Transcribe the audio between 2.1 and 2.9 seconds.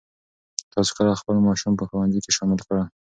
کې شامل کړل؟